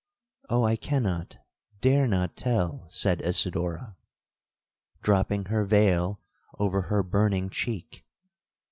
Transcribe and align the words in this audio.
'—'Oh, 0.49 0.63
I 0.63 0.77
cannot, 0.77 1.37
dare 1.79 2.07
not 2.07 2.35
tell!' 2.35 2.87
said 2.89 3.21
Isidora, 3.21 3.97
dropping 5.03 5.45
her 5.45 5.63
veil 5.63 6.19
over 6.57 6.81
her 6.81 7.03
burning 7.03 7.51
cheek. 7.51 8.03